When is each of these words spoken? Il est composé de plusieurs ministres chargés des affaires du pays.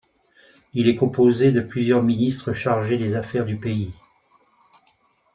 Il 0.73 0.87
est 0.87 0.95
composé 0.95 1.51
de 1.51 1.61
plusieurs 1.61 2.01
ministres 2.01 2.53
chargés 2.53 2.97
des 2.97 3.13
affaires 3.15 3.45
du 3.45 3.55
pays. 3.57 3.93